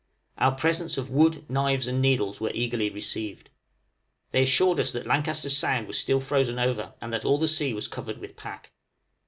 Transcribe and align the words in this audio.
Our 0.39 0.53
presents 0.55 0.97
of 0.97 1.11
wood, 1.11 1.47
knives, 1.47 1.85
and 1.85 2.01
needles 2.01 2.41
were 2.41 2.49
eagerly 2.55 2.89
received. 2.89 3.51
They 4.31 4.41
assured 4.41 4.79
us 4.79 4.91
that 4.93 5.05
Lancaster 5.05 5.51
Sound 5.51 5.85
was 5.85 5.99
still 5.99 6.19
frozen 6.19 6.57
over, 6.57 6.95
and 7.01 7.13
that 7.13 7.23
all 7.23 7.37
the 7.37 7.47
sea 7.47 7.71
was 7.71 7.87
covered 7.87 8.17
with 8.17 8.35
pack. 8.35 8.71